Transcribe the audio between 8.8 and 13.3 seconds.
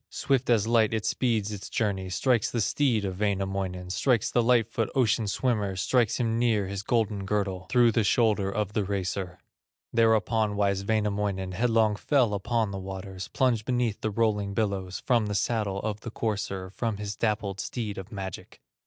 racer. Thereupon wise Wainamoinen Headlong fell upon the waters,